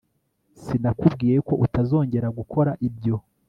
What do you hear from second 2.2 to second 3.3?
gukora ibyo